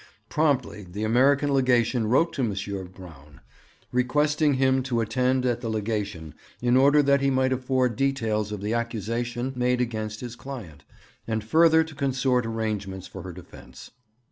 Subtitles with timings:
[0.29, 2.87] Promptly the American Legation wrote to M.
[2.91, 3.39] Braun,
[3.91, 8.61] requesting him to attend at the Legation in order that he might afford details of
[8.61, 10.85] the accusation made against his client,
[11.27, 13.91] and further to consort arrangements for her defence.